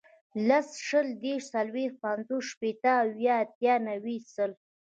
[0.47, 4.51] لس, شل, دېرش, څلوېښت, پنځوس, شپېته, اویا, اتیا, نوي, سل